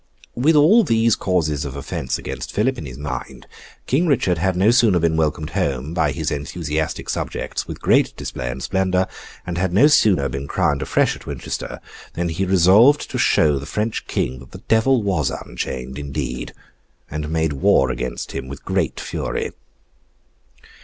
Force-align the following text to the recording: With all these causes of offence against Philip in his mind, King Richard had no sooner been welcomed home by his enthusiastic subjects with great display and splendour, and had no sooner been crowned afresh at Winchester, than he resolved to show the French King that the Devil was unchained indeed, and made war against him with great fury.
With 0.33 0.55
all 0.55 0.83
these 0.83 1.15
causes 1.15 1.63
of 1.63 1.75
offence 1.75 2.17
against 2.17 2.51
Philip 2.51 2.79
in 2.79 2.87
his 2.87 2.97
mind, 2.97 3.45
King 3.85 4.07
Richard 4.07 4.39
had 4.39 4.55
no 4.55 4.71
sooner 4.71 4.97
been 4.97 5.15
welcomed 5.15 5.51
home 5.51 5.93
by 5.93 6.11
his 6.11 6.31
enthusiastic 6.31 7.07
subjects 7.07 7.67
with 7.67 7.83
great 7.83 8.17
display 8.17 8.49
and 8.49 8.63
splendour, 8.63 9.07
and 9.45 9.59
had 9.59 9.71
no 9.71 9.85
sooner 9.85 10.27
been 10.27 10.47
crowned 10.47 10.81
afresh 10.81 11.15
at 11.15 11.27
Winchester, 11.27 11.79
than 12.13 12.29
he 12.29 12.45
resolved 12.45 13.11
to 13.11 13.19
show 13.19 13.59
the 13.59 13.67
French 13.67 14.07
King 14.07 14.39
that 14.39 14.53
the 14.53 14.63
Devil 14.67 15.03
was 15.03 15.29
unchained 15.29 15.99
indeed, 15.99 16.51
and 17.11 17.29
made 17.29 17.53
war 17.53 17.91
against 17.91 18.31
him 18.31 18.47
with 18.47 18.65
great 18.65 18.99
fury. 18.99 19.51